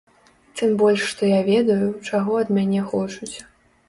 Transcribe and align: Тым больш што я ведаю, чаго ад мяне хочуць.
Тым 0.59 0.71
больш 0.81 1.03
што 1.11 1.29
я 1.31 1.41
ведаю, 1.49 1.89
чаго 2.13 2.39
ад 2.45 2.49
мяне 2.57 2.81
хочуць. 2.95 3.35